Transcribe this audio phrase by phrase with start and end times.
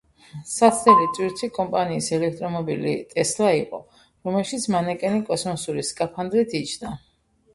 [0.51, 3.81] საცდელი ტვირთი კომპანიის ელექტრომობილი „ტესლა“ იყო,
[4.29, 6.95] რომელშიც მანეკენი კოსმოსური სკაფანდრით იჯდა.